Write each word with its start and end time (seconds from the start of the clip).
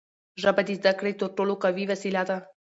ژبه 0.41 0.61
د 0.65 0.69
زدهکړې 0.79 1.13
تر 1.19 1.27
ټولو 1.37 1.53
قوي 1.63 1.83
وسیله 1.91 2.21
ده. 2.29 2.37